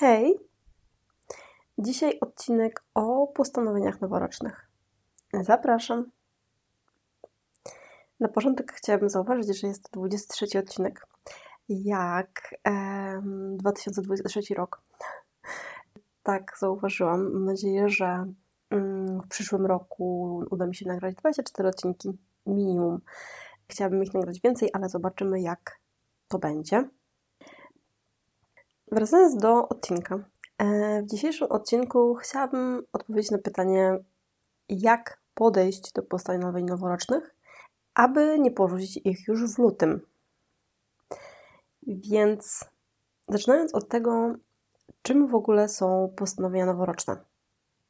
[0.00, 0.38] Hej!
[1.78, 4.70] Dzisiaj odcinek o postanowieniach noworocznych.
[5.40, 6.10] Zapraszam.
[8.20, 11.06] Na początek chciałabym zauważyć, że jest to 23 odcinek.
[11.68, 14.82] Jak em, 2023 rok.
[16.22, 17.32] Tak, zauważyłam.
[17.32, 18.32] Mam nadzieję, że
[18.70, 23.00] mm, w przyszłym roku uda mi się nagrać 24 odcinki minimum.
[23.68, 25.80] Chciałabym ich nagrać więcej, ale zobaczymy, jak
[26.28, 26.88] to będzie.
[28.92, 30.18] Wracając do odcinka.
[30.58, 33.98] E, w dzisiejszym odcinku chciałabym odpowiedzieć na pytanie,
[34.68, 37.34] jak podejść do postanowień noworocznych,
[37.94, 40.00] aby nie porzucić ich już w lutym.
[41.86, 42.64] Więc
[43.28, 44.34] zaczynając od tego,
[45.02, 47.16] czym w ogóle są postanowienia noworoczne.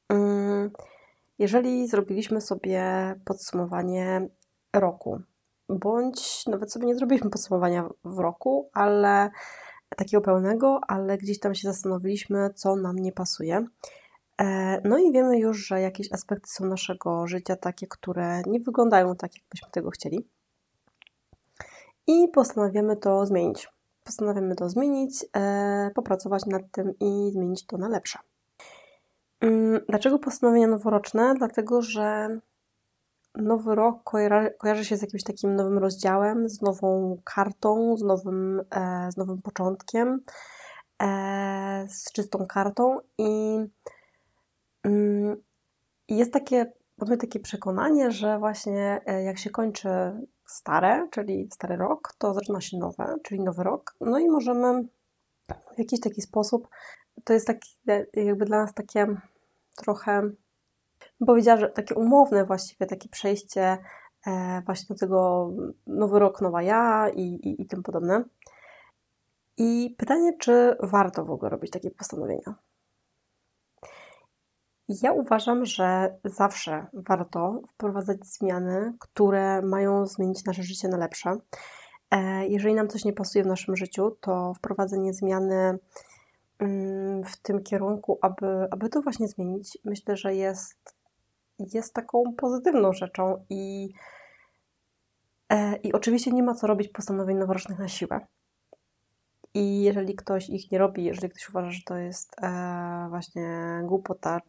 [0.08, 0.70] Mm,
[1.38, 4.28] jeżeli zrobiliśmy sobie podsumowanie
[4.72, 5.20] roku,
[5.68, 9.30] bądź nawet sobie nie zrobiliśmy podsumowania w roku, ale
[9.98, 13.66] takiego pełnego, ale gdzieś tam się zastanowiliśmy, co nam nie pasuje.
[14.40, 19.16] E, no i wiemy już, że jakieś aspekty są naszego życia takie, które nie wyglądają
[19.16, 20.28] tak, jakbyśmy tego chcieli.
[22.06, 23.68] I postanawiamy to zmienić.
[24.04, 28.18] Postanawiamy to zmienić, e, popracować nad tym i zmienić to na lepsze.
[29.40, 31.34] Mm, dlaczego postanowienia noworoczne?
[31.38, 32.38] Dlatego, że
[33.38, 34.10] nowy rok
[34.58, 39.42] kojarzy się z jakimś takim nowym rozdziałem, z nową kartą, z nowym, e, z nowym
[39.42, 40.20] początkiem,
[41.02, 43.58] e, z czystą kartą i
[44.84, 45.42] mm,
[46.08, 49.88] jest takie, mamy takie przekonanie, że właśnie e, jak się kończy
[50.46, 54.82] stare, czyli stary rok, to zaczyna się nowe, czyli nowy rok, no i możemy
[55.76, 56.68] w jakiś taki sposób,
[57.24, 57.76] to jest taki,
[58.14, 59.06] jakby dla nas takie
[59.76, 60.30] trochę
[61.26, 63.78] powiedziała, że takie umowne właściwie, takie przejście
[64.26, 65.50] e, właśnie do tego
[65.86, 68.24] nowy rok, nowa ja i, i, i tym podobne.
[69.56, 72.54] I pytanie, czy warto w ogóle robić takie postanowienia?
[74.88, 81.36] Ja uważam, że zawsze warto wprowadzać zmiany, które mają zmienić nasze życie na lepsze.
[82.10, 85.78] E, jeżeli nam coś nie pasuje w naszym życiu, to wprowadzenie zmiany
[86.58, 90.97] mm, w tym kierunku, aby, aby to właśnie zmienić, myślę, że jest
[91.58, 93.92] jest taką pozytywną rzeczą i,
[95.48, 98.20] e, i oczywiście nie ma co robić postanowień noworocznych na siłę.
[99.54, 104.40] I jeżeli ktoś ich nie robi, jeżeli ktoś uważa, że to jest e, właśnie głupota,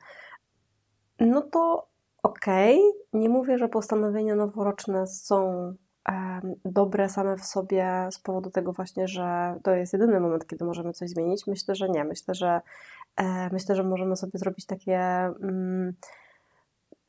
[1.19, 1.87] no to
[2.23, 2.79] okej.
[2.79, 3.21] Okay.
[3.21, 5.73] Nie mówię, że postanowienia noworoczne są
[6.09, 10.65] e, dobre same w sobie z powodu tego właśnie, że to jest jedyny moment, kiedy
[10.65, 11.47] możemy coś zmienić.
[11.47, 12.03] Myślę, że nie.
[12.03, 12.61] Myślę, że
[13.51, 15.29] myślę, że możemy sobie zrobić takie.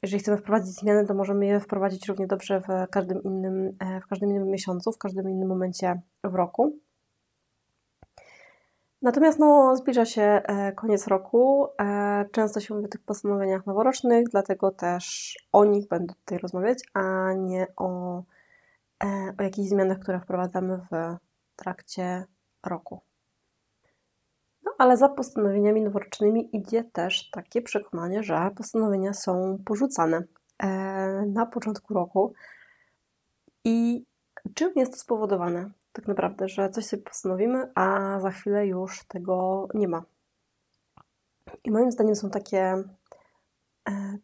[0.02, 4.06] Jeżeli chcemy wprowadzić zmiany, to możemy je wprowadzić równie dobrze w każdym innym, e, w
[4.06, 6.78] każdym innym miesiącu, w każdym innym momencie w roku.
[9.02, 11.66] Natomiast no, zbliża się e, koniec roku.
[11.80, 16.78] E, często się mówi o tych postanowieniach noworocznych, dlatego też o nich będę tutaj rozmawiać,
[16.94, 18.22] a nie o,
[19.38, 21.16] o jakichś zmianach, które wprowadzamy w
[21.56, 22.24] trakcie
[22.66, 23.00] roku
[24.80, 30.22] ale za postanowieniami noworocznymi idzie też takie przekonanie, że postanowienia są porzucane
[30.58, 30.68] e,
[31.26, 32.32] na początku roku.
[33.64, 34.04] I
[34.54, 35.70] czym jest to spowodowane?
[35.92, 40.02] Tak naprawdę, że coś sobie postanowimy, a za chwilę już tego nie ma.
[41.64, 42.84] I moim zdaniem są takie e,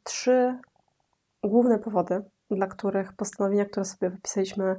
[0.02, 0.58] trzy
[1.44, 4.76] główne powody, dla których postanowienia, które sobie wypisaliśmy,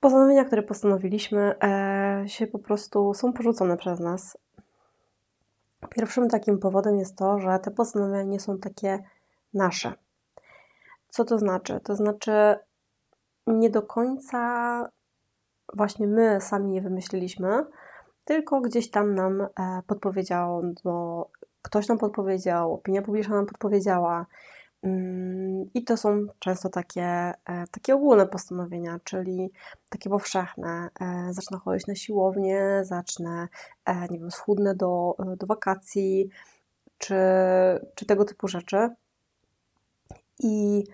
[0.00, 4.38] postanowienia, które postanowiliśmy, e, się po prostu są porzucone przez nas
[5.90, 9.02] Pierwszym takim powodem jest to, że te postanowienia nie są takie
[9.54, 9.92] nasze.
[11.08, 11.80] Co to znaczy?
[11.84, 12.56] To znaczy,
[13.46, 14.90] nie do końca
[15.74, 17.64] właśnie my sami je wymyśliliśmy,
[18.24, 19.48] tylko gdzieś tam nam e,
[19.86, 21.28] podpowiedział, no,
[21.62, 24.26] ktoś nam podpowiedział, opinia publiczna nam podpowiedziała,
[25.74, 27.34] I to są często takie, e,
[27.70, 29.50] takie ogólne postanowienia, czyli
[29.88, 30.88] takie powszechne.
[31.00, 33.48] E, zacznę chodzić na siłownię, zacznę,
[33.84, 36.28] e, nie wiem, schudnę do, do wakacji,
[36.98, 37.14] czy,
[37.94, 38.88] czy tego typu rzeczy.
[40.38, 40.84] I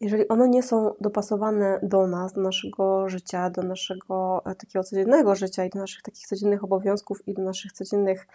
[0.00, 5.64] jeżeli one nie są dopasowane do nas, do naszego życia, do naszego takiego codziennego życia
[5.64, 8.26] i do naszych takich codziennych obowiązków i do naszych codziennych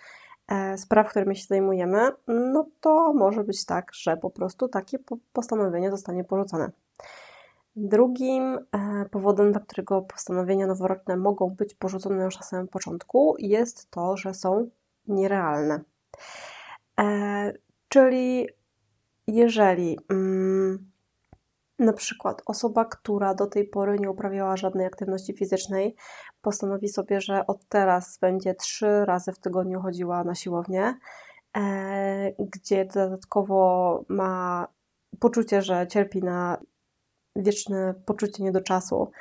[0.78, 4.98] spraw, którymi się zajmujemy, no to może być tak, że po prostu takie
[5.34, 6.72] postanowienie zostanie porzucone.
[7.76, 13.92] Drugim e, powodem, dla którego postanowienia noworoczne mogą być porzucone już na samym początku, jest
[13.92, 14.70] to, że są
[15.08, 15.82] nierealne.
[17.00, 17.54] E,
[17.90, 18.50] czyli
[19.28, 20.92] jeżeli mm,
[21.80, 25.96] Na przykład osoba, która do tej pory nie uprawiała żadnej aktywności fizycznej,
[26.42, 30.98] postanowi sobie, że od teraz będzie trzy razy w tygodniu chodziła na siłownię,
[31.58, 34.68] e, gdzie dodatkowo ma
[35.20, 36.58] poczucie, że cierpi na
[37.36, 39.12] wieczne poczucie niedoczasu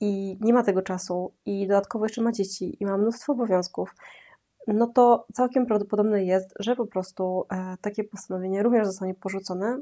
[0.00, 3.94] i nie ma tego czasu i dodatkowo jeszcze ma dzieci i ma mnóstwo obowiązków,
[4.66, 9.80] no to całkiem prawdopodobne jest, że po prostu e, takie postanowienie również zostanie porzucone,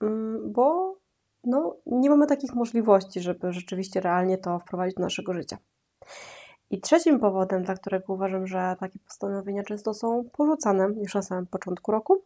[0.00, 0.96] mm, bo
[1.44, 5.58] no, nie mamy takich możliwości, żeby rzeczywiście realnie to wprowadzić do naszego życia.
[6.70, 11.46] I trzecim powodem, dla którego uważam, że takie postanowienia często są porzucane już na samym
[11.46, 12.22] początku roku,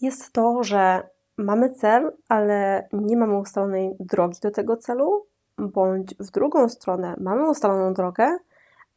[0.00, 5.26] jest to, że mamy cel, ale nie mamy ustalonej drogi do tego celu,
[5.58, 8.38] bądź w drugą stronę mamy ustaloną drogę,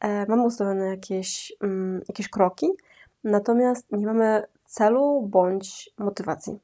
[0.00, 2.70] e, mamy ustalone jakieś, mm, jakieś kroki,
[3.24, 6.58] natomiast nie mamy celu bądź motywacji.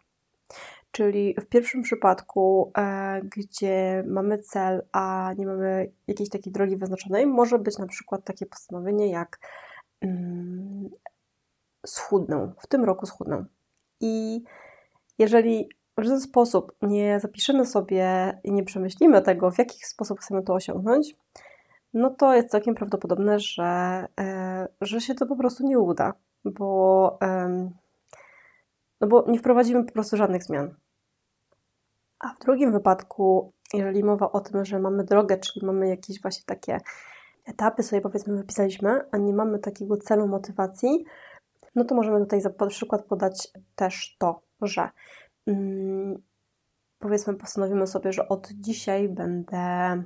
[0.90, 7.26] Czyli w pierwszym przypadku, e, gdzie mamy cel, a nie mamy jakiejś takiej drogi wyznaczonej,
[7.26, 9.38] może być na przykład takie postanowienie jak
[10.00, 10.90] mm,
[11.86, 13.44] schudnę, w tym roku schudnę.
[14.00, 14.42] I
[15.18, 15.68] jeżeli
[15.98, 20.54] w żaden sposób nie zapiszemy sobie i nie przemyślimy tego, w jaki sposób chcemy to
[20.54, 21.16] osiągnąć,
[21.94, 26.12] no to jest całkiem prawdopodobne, że, e, że się to po prostu nie uda,
[26.44, 27.18] bo,
[29.00, 30.74] no bo nie wprowadzimy po prostu żadnych zmian.
[32.18, 36.44] A w drugim wypadku, jeżeli mowa o tym, że mamy drogę, czyli mamy jakieś właśnie
[36.46, 36.80] takie
[37.46, 41.04] etapy sobie powiedzmy wypisaliśmy, a nie mamy takiego celu motywacji,
[41.74, 44.88] no to możemy tutaj za przykład podać też to, że
[45.46, 46.22] mm,
[46.98, 50.02] powiedzmy postanowimy sobie, że od dzisiaj będę,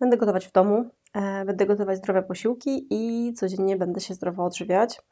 [0.00, 5.02] będę gotować w domu, e, będę gotować zdrowe posiłki i codziennie będę się zdrowo odżywiać.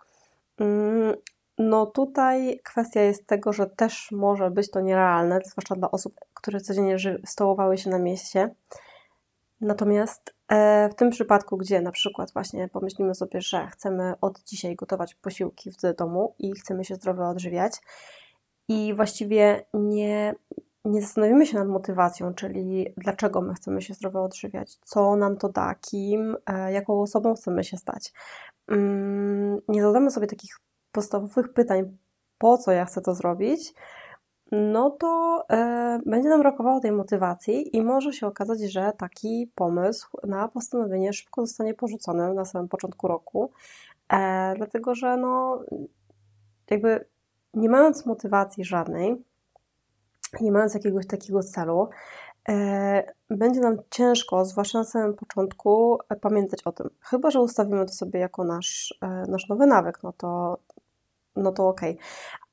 [0.58, 1.14] Mm,
[1.58, 6.60] no tutaj kwestia jest tego, że też może być to nierealne, zwłaszcza dla osób, które
[6.60, 6.96] codziennie
[7.26, 8.54] stołowały się na mieście.
[9.60, 14.76] Natomiast e, w tym przypadku, gdzie na przykład właśnie pomyślimy sobie, że chcemy od dzisiaj
[14.76, 17.72] gotować posiłki w domu i chcemy się zdrowo odżywiać
[18.68, 20.34] i właściwie nie,
[20.84, 25.48] nie zastanowimy się nad motywacją, czyli dlaczego my chcemy się zdrowo odżywiać, co nam to
[25.48, 28.12] da, kim, e, jaką osobą chcemy się stać.
[28.68, 30.60] Mm, nie zadamy sobie takich
[30.98, 31.96] podstawowych pytań,
[32.38, 33.74] po co ja chcę to zrobić,
[34.52, 40.08] no to e, będzie nam brakowało tej motywacji i może się okazać, że taki pomysł
[40.24, 43.50] na postanowienie szybko zostanie porzucony na samym początku roku,
[44.12, 45.62] e, dlatego że no,
[46.70, 47.04] jakby
[47.54, 49.24] nie mając motywacji żadnej,
[50.40, 51.88] nie mając jakiegoś takiego celu,
[52.48, 56.90] e, będzie nam ciężko, zwłaszcza na samym początku, pamiętać o tym.
[57.00, 60.58] Chyba, że ustawimy to sobie jako nasz, e, nasz nowy nawyk, no to,
[61.42, 61.92] no to okej.
[61.92, 62.04] Okay.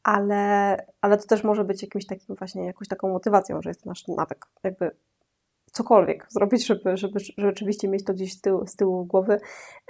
[0.04, 4.08] Ale, ale to też może być jakimś takim właśnie, jakąś taką motywacją, że jest nasz
[4.08, 4.46] nawyk.
[4.64, 4.92] Jakby
[5.72, 9.40] cokolwiek zrobić, żeby, żeby, żeby rzeczywiście mieć to gdzieś z tyłu, z tyłu głowy,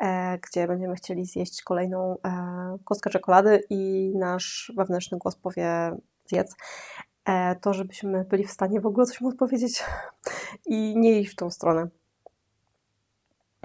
[0.01, 5.91] e, gdzie będziemy chcieli zjeść kolejną e, kostkę czekolady i nasz wewnętrzny głos powie
[6.27, 6.55] zjedz.
[7.25, 9.83] E, to, żebyśmy byli w stanie w ogóle coś mu odpowiedzieć
[10.65, 11.87] i nie iść w tą stronę.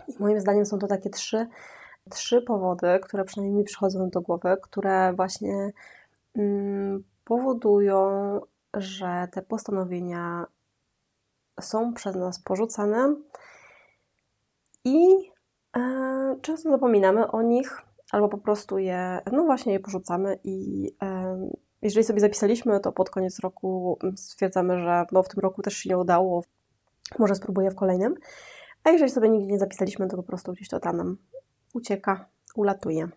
[0.09, 1.47] I moim zdaniem są to takie trzy
[2.11, 5.71] trzy powody, które przynajmniej mi przychodzą do głowy, które właśnie
[6.37, 8.41] mm, powodują,
[8.75, 10.47] że te postanowienia
[11.61, 13.17] są przez nas porzucane
[14.85, 15.31] i
[15.77, 17.83] e, często zapominamy o nich,
[18.13, 21.51] albo po prostu je, no właśnie je porzucamy i e,
[21.82, 25.89] jeżeli sobie zapisaliśmy, to pod koniec roku stwierdzamy, że no w tym roku też się
[25.89, 26.44] nie udało,
[27.19, 28.15] może spróbuję w kolejnym.
[28.84, 31.17] A jeżeli sobie nigdzie nie zapisaliśmy, to po prostu gdzieś to tam
[31.74, 33.08] ucieka, ulatuje.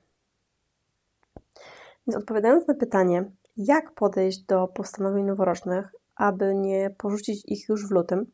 [2.08, 7.92] Więc odpowiadając na pytanie, jak podejść do postanowień noworocznych, aby nie porzucić ich już w
[7.92, 8.26] lutym,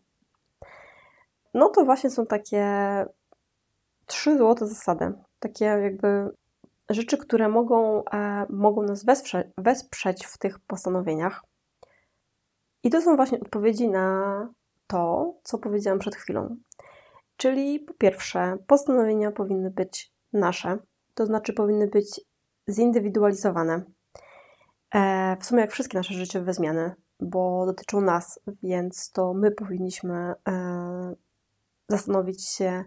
[1.53, 2.65] no to właśnie są takie
[4.05, 5.13] trzy złote zasady.
[5.39, 6.29] Takie jakby
[6.89, 11.43] rzeczy, które mogą, e, mogą nas wesprzeć, wesprzeć w tych postanowieniach.
[12.83, 14.49] I to są właśnie odpowiedzi na
[14.88, 16.57] to, co powiedziałam przed chwilą.
[17.39, 20.77] Czyli po pierwsze, postanowienia powinny być nasze,
[21.13, 22.22] to znaczy powinny być
[22.69, 23.84] zindywidualizowane.
[24.96, 30.34] E, w sumie jak wszystkie nasze życiowe zmiany, bo dotyczą nas, więc to my powinniśmy
[30.48, 31.15] e,
[31.89, 32.84] zastanowić się,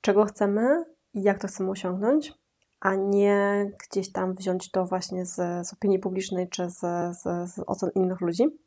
[0.00, 2.32] czego chcemy i jak to chcemy osiągnąć,
[2.80, 5.34] a nie gdzieś tam wziąć to właśnie z,
[5.68, 6.80] z opinii publicznej czy z,
[7.16, 8.65] z, z ocen innych ludzi.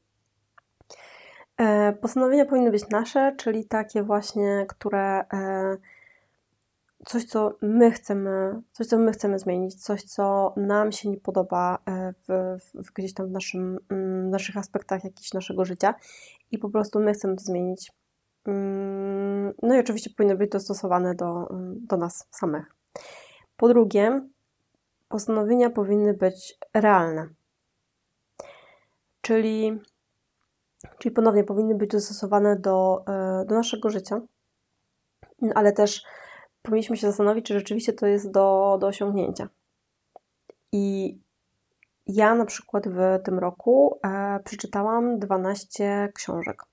[1.59, 5.25] E, postanowienia powinny być nasze, czyli takie właśnie, które
[7.05, 11.79] coś, co my chcemy, coś, co my chcemy zmienić, coś, co nam się nie podoba
[11.85, 15.95] e, w, w gdzieś tam w naszym, mm, naszych aspektach jakichś naszego życia
[16.51, 17.91] i po prostu my chcemy to zmienić.
[18.45, 22.75] Mm, no i oczywiście powinny być dostosowane do, do nas samych.
[23.57, 24.21] Po drugie,
[25.09, 27.29] postanowienia powinny być realne.
[29.21, 29.79] Czyli,
[30.97, 34.21] czyli ponownie powinny być dostosowane do, e, do naszego życia,
[35.55, 36.03] ale też
[36.61, 39.49] powinniśmy się zastanowić, czy rzeczywiście to jest do, do osiągnięcia.
[40.71, 41.17] I
[42.07, 46.63] ja na przykład w tym roku e, przeczytałam 12 książek.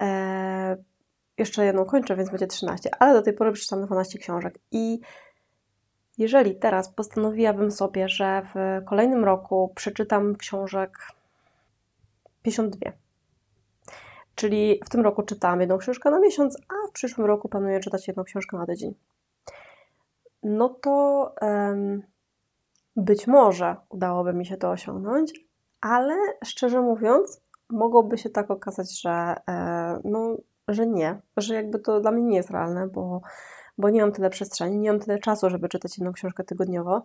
[0.00, 0.76] E,
[1.38, 4.58] jeszcze jedną kończę, więc będzie 13, ale do tej pory przeczytałam 12 książek.
[4.72, 5.00] I
[6.18, 10.98] jeżeli teraz postanowiłabym sobie, że w kolejnym roku przeczytam książek
[12.42, 12.92] 52,
[14.40, 18.08] czyli w tym roku czytałam jedną książkę na miesiąc, a w przyszłym roku planuję czytać
[18.08, 18.94] jedną książkę na tydzień,
[20.42, 22.02] no to um,
[22.96, 25.32] być może udałoby mi się to osiągnąć,
[25.80, 30.36] ale szczerze mówiąc, mogłoby się tak okazać, że, e, no,
[30.68, 33.20] że nie, że jakby to dla mnie nie jest realne, bo
[33.78, 37.04] bo nie mam tyle przestrzeni, nie mam tyle czasu, żeby czytać jedną książkę tygodniowo.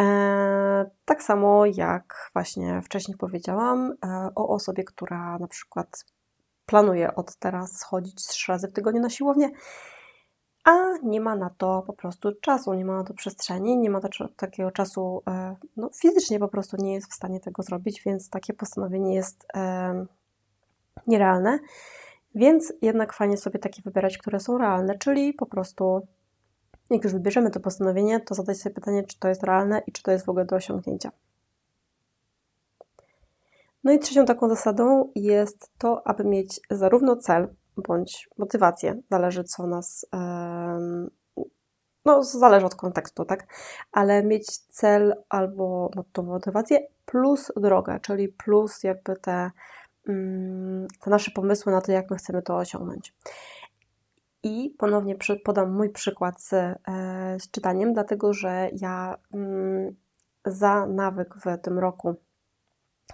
[0.00, 6.04] E, tak samo jak właśnie wcześniej powiedziałam e, o osobie, która na przykład
[6.66, 9.50] planuje od teraz chodzić trzy razy w tygodniu na siłownię,
[10.64, 14.00] a nie ma na to po prostu czasu, nie ma na to przestrzeni, nie ma
[14.36, 18.54] takiego czasu, e, no fizycznie po prostu nie jest w stanie tego zrobić, więc takie
[18.54, 20.06] postanowienie jest e,
[21.06, 21.58] nierealne.
[22.34, 26.06] Więc jednak fajnie sobie takie wybierać, które są realne, czyli po prostu
[26.90, 30.02] jak już wybierzemy to postanowienie, to zadać sobie pytanie, czy to jest realne i czy
[30.02, 31.10] to jest w ogóle do osiągnięcia.
[33.86, 39.66] No i trzecią taką zasadą jest to, aby mieć zarówno cel bądź motywację, zależy co
[39.66, 40.06] nas,
[42.04, 43.46] no zależy od kontekstu, tak,
[43.92, 49.50] ale mieć cel albo tą motywację plus drogę, czyli plus jakby te,
[50.08, 53.14] mm, te nasze pomysły na to, jak my chcemy to osiągnąć.
[54.42, 56.76] I ponownie podam mój przykład z, e,
[57.40, 59.96] z czytaniem, dlatego że ja mm,
[60.44, 62.16] za nawyk w tym roku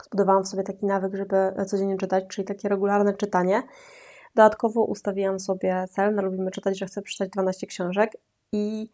[0.05, 3.63] zbudowałam sobie taki nawyk, żeby codziennie czytać, czyli takie regularne czytanie.
[4.35, 8.13] Dodatkowo ustawiłam sobie cel, na Lubimy Czytać, że chcę przeczytać 12 książek
[8.53, 8.89] i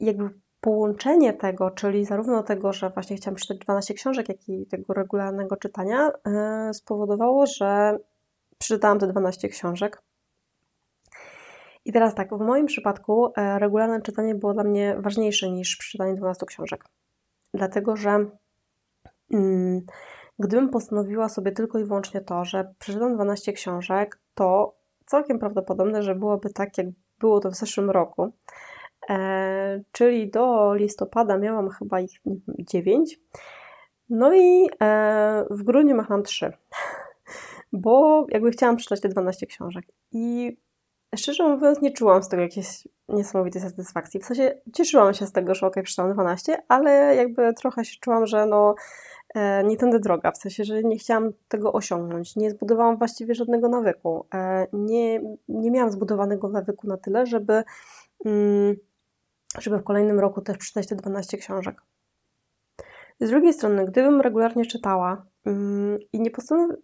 [0.00, 0.30] jakby
[0.60, 5.56] połączenie tego, czyli zarówno tego, że właśnie chciałam przeczytać 12 książek, jak i tego regularnego
[5.56, 6.10] czytania,
[6.66, 7.98] yy, spowodowało, że
[8.58, 10.02] przeczytałam te 12 książek.
[11.84, 16.14] I teraz tak, w moim przypadku e, regularne czytanie było dla mnie ważniejsze niż przeczytanie
[16.14, 16.84] 12 książek.
[17.54, 18.26] Dlatego, że
[20.38, 24.74] gdybym postanowiła sobie tylko i wyłącznie to, że przeczytam 12 książek, to
[25.06, 26.86] całkiem prawdopodobne, że byłoby tak, jak
[27.18, 28.32] było to w zeszłym roku.
[29.10, 32.20] E, czyli do listopada miałam chyba ich
[32.58, 33.20] 9.
[34.10, 36.52] No i e, w grudniu mam 3.
[37.72, 39.84] Bo jakby chciałam przeczytać te 12 książek.
[40.12, 40.56] I
[41.16, 44.20] szczerze mówiąc, nie czułam z tego jakiejś niesamowitej satysfakcji.
[44.20, 48.26] W sensie cieszyłam się z tego, że ok, przeczytałam 12, ale jakby trochę się czułam,
[48.26, 48.74] że no
[49.64, 52.36] nie tędy droga, w sensie, że nie chciałam tego osiągnąć.
[52.36, 54.26] Nie zbudowałam właściwie żadnego nawyku.
[54.34, 57.62] E, nie, nie miałam zbudowanego nawyku na tyle, żeby,
[58.24, 58.76] mm,
[59.58, 61.82] żeby w kolejnym roku też przeczytać te 12 książek.
[63.20, 66.30] Z drugiej strony, gdybym regularnie czytała mm, i nie,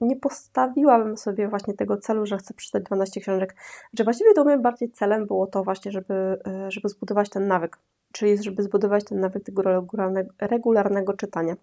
[0.01, 3.57] nie postawiłabym sobie właśnie tego celu, że chcę przeczytać 12 książek,
[3.99, 6.15] że właściwie to moim bardziej celem było to właśnie, żeby,
[6.47, 7.79] e, żeby zbudować ten nawyk,
[8.13, 11.57] czyli żeby zbudować ten nawyk tego regularnego, regularnego czytania.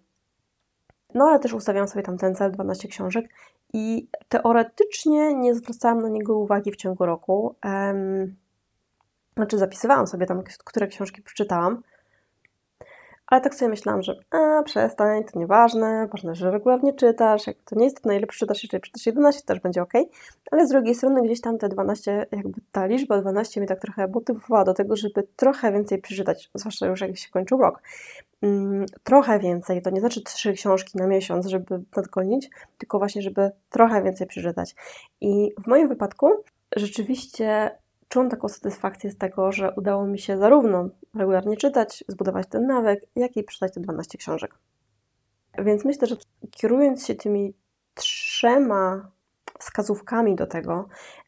[1.14, 3.30] No ale też ustawiam sobie tam ten cel 12 książek
[3.74, 7.56] i teoretycznie nie zwracałam na niego uwagi w ciągu roku.
[7.64, 8.36] Um,
[9.36, 11.82] znaczy zapisywałam sobie tam, które książki przeczytałam,
[13.32, 17.76] ale tak sobie myślałam, że a, przestań, to nieważne, ważne, że regularnie czytasz, jak to
[17.76, 19.94] nie jest to najlepsze, czytasz, jeżeli przeczytasz 11, też będzie ok.
[20.52, 24.08] Ale z drugiej strony gdzieś tam te 12, jakby ta liczba 12 mnie tak trochę
[24.08, 27.82] motywowała do tego, żeby trochę więcej przeczytać, zwłaszcza już jak się kończył rok.
[28.42, 33.52] Mm, trochę więcej, to nie znaczy trzy książki na miesiąc, żeby nadgonić, tylko właśnie, żeby
[33.70, 34.76] trochę więcej przeczytać.
[35.22, 36.30] I w moim wypadku
[36.76, 37.72] rzeczywiście
[38.10, 43.06] czułam taką satysfakcję z tego, że udało mi się zarówno regularnie czytać, zbudować ten nawyk,
[43.16, 44.56] jak i przeczytać te 12 książek.
[45.58, 46.16] Więc myślę, że
[46.52, 47.54] kierując się tymi
[47.94, 49.12] trzema
[49.60, 50.88] wskazówkami do tego,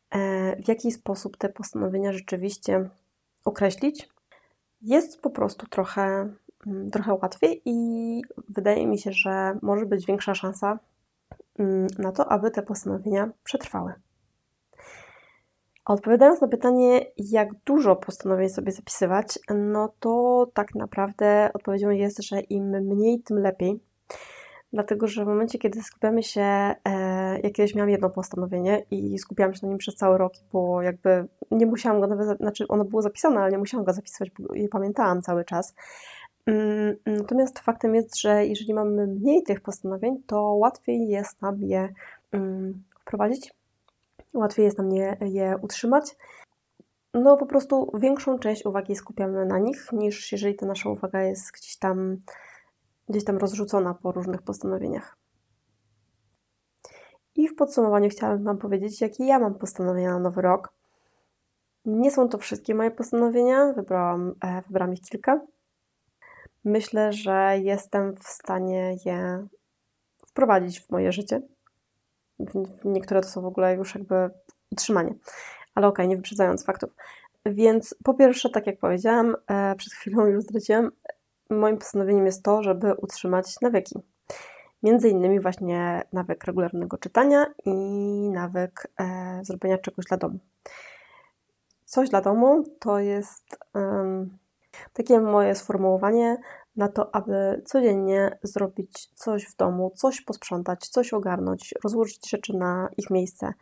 [0.09, 2.89] e, w jaki sposób te postanowienia rzeczywiście
[3.45, 4.09] określić,
[4.81, 6.33] jest po prostu trochę,
[6.91, 10.79] trochę łatwiej i wydaje mi się, że może być większa szansa
[11.59, 13.93] mm, na to, aby te postanowienia przetrwały.
[15.85, 22.39] Odpowiadając na pytanie, jak dużo postanowień sobie zapisywać, no to tak naprawdę odpowiedzią jest, że
[22.39, 23.79] im mniej, tym lepiej.
[24.73, 26.75] Dlatego, że w momencie, kiedy skupiamy się, e,
[27.43, 31.27] ja kiedyś miałam jedno postanowienie i skupiałam się na nim przez cały rok, bo jakby
[31.51, 34.69] nie musiałam go nawet, znaczy ono było zapisane, ale nie musiałam go zapisywać, bo je
[34.69, 35.75] pamiętałam cały czas.
[36.45, 41.93] Mm, natomiast faktem jest, że jeżeli mamy mniej tych postanowień, to łatwiej jest nam je
[42.31, 43.53] mm, wprowadzić,
[44.33, 46.15] łatwiej jest nam je, je utrzymać.
[47.13, 51.51] No po prostu większą część uwagi skupiamy na nich, niż jeżeli ta nasza uwaga jest
[51.51, 52.17] gdzieś tam,
[53.09, 55.17] gdzieś tam rozrzucona po różnych postanowieniach.
[57.35, 60.73] I w podsumowaniu chciałabym Wam powiedzieć, jakie ja mam postanowienia na nowy rok.
[61.85, 65.41] Nie są to wszystkie moje postanowienia, wybrałam, e, wybrałam ich kilka.
[66.65, 69.47] Myślę, że jestem w stanie je
[70.27, 71.41] wprowadzić w moje życie.
[72.85, 74.29] Niektóre to są w ogóle już jakby
[74.71, 75.15] utrzymanie.
[75.75, 76.89] Ale okej, okay, nie wyprzedzając faktów.
[77.45, 80.91] Więc po pierwsze, tak jak powiedziałam, e, przed chwilą już zdradziłam,
[81.49, 83.99] moim postanowieniem jest to, żeby utrzymać nawyki.
[84.83, 87.71] Między innymi właśnie nawyk regularnego czytania i
[88.29, 90.39] nawyk e, zrobienia czegoś dla domu.
[91.85, 94.37] Coś dla domu to jest um,
[94.93, 96.37] takie moje sformułowanie
[96.75, 102.89] na to, aby codziennie zrobić coś w domu, coś posprzątać, coś ogarnąć, rozłożyć rzeczy na
[102.97, 103.53] ich miejsce.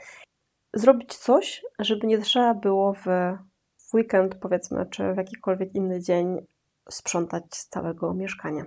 [0.74, 3.06] Zrobić coś, żeby nie trzeba było w,
[3.94, 6.46] weekend, powiedzmy, czy w jakikolwiek inny dzień
[6.90, 8.66] sprzątać z całego mieszkania.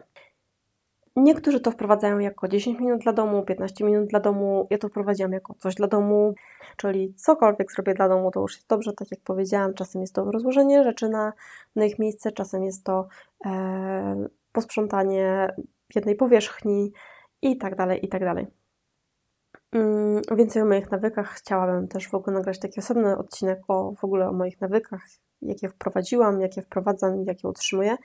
[1.16, 4.66] Niektórzy to wprowadzają jako 10 minut dla domu, 15 minut dla domu.
[4.70, 6.34] Ja to wprowadziłam jako coś dla domu,
[6.76, 9.74] czyli cokolwiek zrobię dla domu, to już jest dobrze, tak jak powiedziałam.
[9.74, 11.32] Czasem jest to rozłożenie rzeczy na,
[11.76, 13.08] na ich miejsce, czasem jest to
[13.46, 15.48] e, posprzątanie
[15.94, 16.92] jednej powierzchni
[17.42, 18.46] i tak dalej, i tak dalej.
[19.72, 24.04] Mm, więcej o moich nawykach chciałabym też w ogóle nagrać taki osobny odcinek o w
[24.04, 25.00] ogóle o moich nawykach,
[25.42, 27.96] jakie wprowadziłam, jakie wprowadzam jakie utrzymuję,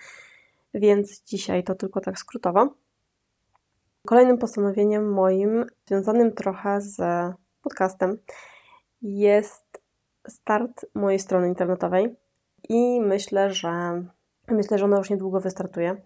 [0.73, 2.69] więc dzisiaj to tylko tak skrótowo.
[4.09, 6.97] Kolejnym postanowieniem moim, związanym trochę z
[7.61, 8.17] podcastem,
[9.01, 9.81] jest
[10.27, 12.15] start mojej strony internetowej
[12.69, 14.03] i myślę, że
[14.47, 16.01] myślę, że ona już niedługo wystartuje.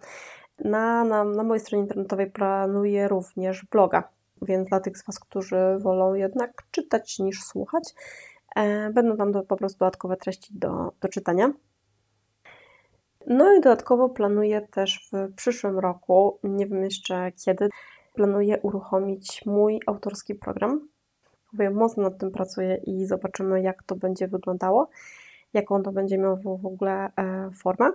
[0.60, 4.10] Na, na, na mojej stronie internetowej planuję również bloga,
[4.42, 7.84] więc dla tych z Was, którzy wolą jednak czytać niż słuchać,
[8.56, 11.54] e, będą tam do, po prostu dodatkowe treści do, do czytania.
[13.28, 17.70] No i dodatkowo planuję też w przyszłym roku, nie wiem jeszcze kiedy,
[18.14, 20.88] planuję uruchomić mój autorski program.
[21.74, 24.90] Mocno nad tym pracuję i zobaczymy, jak to będzie wyglądało,
[25.54, 27.92] jaką to będzie miało w ogóle e, formę.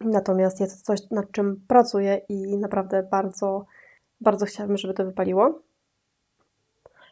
[0.00, 3.66] Natomiast jest coś, nad czym pracuję i naprawdę bardzo,
[4.20, 5.60] bardzo chciałabym, żeby to wypaliło.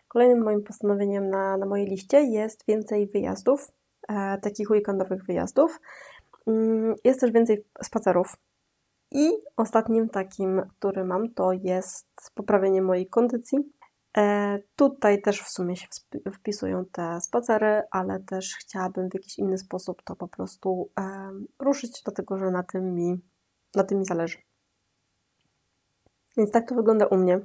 [0.09, 3.72] Kolejnym moim postanowieniem na, na mojej liście jest więcej wyjazdów,
[4.09, 5.81] e, takich weekendowych wyjazdów.
[6.46, 8.37] Mm, jest też więcej spacerów.
[9.12, 13.59] I ostatnim takim, który mam, to jest poprawienie mojej kondycji.
[14.16, 15.87] E, tutaj też w sumie się
[16.35, 22.03] wpisują te spacery, ale też chciałabym w jakiś inny sposób to po prostu e, ruszyć,
[22.05, 23.20] dlatego że na tym mi,
[23.75, 24.38] na tym mi zależy.
[26.37, 27.40] Więc tak to wygląda u mnie.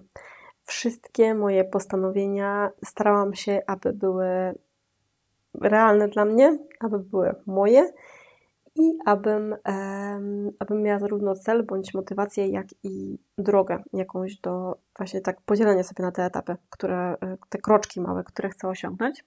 [0.64, 4.28] Wszystkie moje postanowienia starałam się, aby były
[5.62, 7.94] realne dla mnie, aby były moje
[8.76, 9.56] i abym,
[10.60, 16.06] abym miała zarówno cel bądź motywację, jak i drogę jakąś do właśnie tak podzielenia sobie
[16.06, 19.24] na te etapy, które, e, te kroczki małe, które chcę osiągnąć.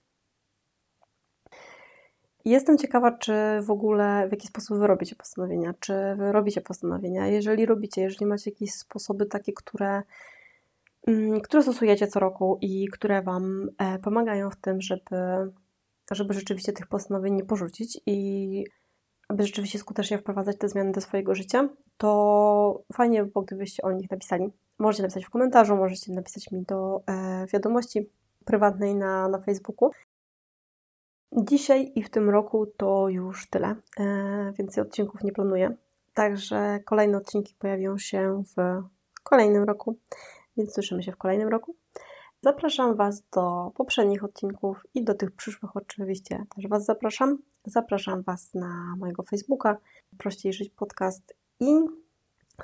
[2.45, 3.33] Jestem ciekawa, czy
[3.63, 7.27] w ogóle w jaki sposób wy robicie postanowienia, czy wy robicie postanowienia.
[7.27, 10.03] Jeżeli robicie, jeżeli macie jakieś sposoby takie, które,
[11.07, 15.17] mm, które stosujecie co roku i które wam e, pomagają w tym, żeby,
[16.11, 18.65] żeby rzeczywiście tych postanowień nie porzucić i
[19.29, 23.93] aby rzeczywiście skutecznie wprowadzać te zmiany do swojego życia, to fajnie by było, gdybyście o
[23.93, 24.53] nich napisali.
[24.79, 28.11] Możecie napisać w komentarzu, możecie napisać mi do e, wiadomości
[28.45, 29.91] prywatnej na, na Facebooku.
[31.37, 33.75] Dzisiaj i w tym roku to już tyle.
[34.01, 35.77] E, więcej odcinków nie planuję.
[36.15, 38.83] Także kolejne odcinki pojawią się w
[39.23, 39.99] kolejnym roku,
[40.57, 41.77] więc słyszymy się w kolejnym roku.
[42.41, 47.39] Zapraszam Was do poprzednich odcinków i do tych przyszłych oczywiście też Was zapraszam.
[47.65, 49.77] Zapraszam Was na mojego Facebooka,
[50.19, 51.81] Prościej Żyć Podcast i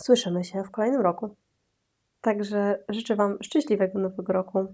[0.00, 1.36] słyszymy się w kolejnym roku.
[2.20, 4.66] Także życzę Wam szczęśliwego nowego roku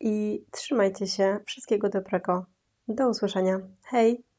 [0.00, 1.40] i trzymajcie się.
[1.46, 2.46] Wszystkiego dobrego.
[2.88, 3.60] Do usłyszenia.
[3.84, 4.35] Hej!